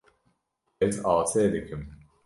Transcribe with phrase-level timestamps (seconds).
[0.85, 1.81] Ez asê dikim.